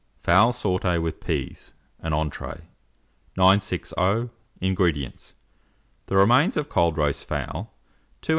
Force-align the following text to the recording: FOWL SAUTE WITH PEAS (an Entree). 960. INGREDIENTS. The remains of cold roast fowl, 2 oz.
FOWL 0.23 0.51
SAUTE 0.51 0.97
WITH 0.99 1.19
PEAS 1.19 1.73
(an 1.99 2.11
Entree). 2.11 2.61
960. 3.37 4.29
INGREDIENTS. 4.59 5.35
The 6.07 6.17
remains 6.17 6.57
of 6.57 6.69
cold 6.69 6.97
roast 6.97 7.27
fowl, 7.27 7.75
2 8.23 8.25
oz. 8.25 8.29